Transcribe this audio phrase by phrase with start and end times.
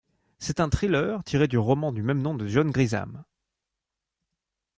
[0.39, 3.23] C'est un thriller tiré du roman du même nom de John Grisham.